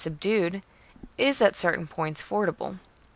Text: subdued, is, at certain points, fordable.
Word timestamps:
subdued, 0.01 0.63
is, 1.15 1.43
at 1.43 1.55
certain 1.55 1.85
points, 1.85 2.23
fordable. 2.23 2.79